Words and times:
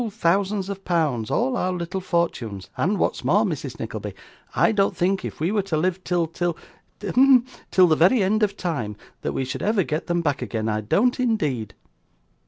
thousands 0.09 0.67
of 0.67 0.83
pounds, 0.83 1.29
all 1.29 1.55
our 1.55 1.71
little 1.71 2.01
fortunes, 2.01 2.71
and 2.75 2.97
what's 2.97 3.23
more, 3.23 3.43
Mrs. 3.45 3.79
Nickleby, 3.79 4.15
I 4.55 4.71
don't 4.71 4.97
think, 4.97 5.23
if 5.23 5.39
we 5.39 5.51
were 5.51 5.61
to 5.61 5.77
live 5.77 6.03
till 6.03 6.25
till 6.25 6.57
hem 7.03 7.45
till 7.69 7.85
the 7.85 7.95
very 7.95 8.23
end 8.23 8.41
of 8.41 8.57
time, 8.57 8.95
that 9.21 9.33
we 9.33 9.45
should 9.45 9.61
ever 9.61 9.83
get 9.83 10.07
them 10.07 10.21
back 10.23 10.41
again. 10.41 10.67
I 10.67 10.81
don't 10.81 11.19
indeed. 11.19 11.75